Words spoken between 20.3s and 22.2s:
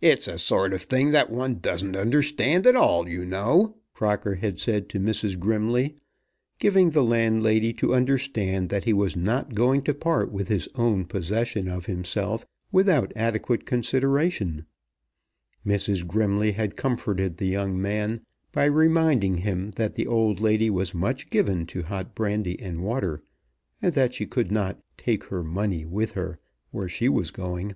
lady was much given to hot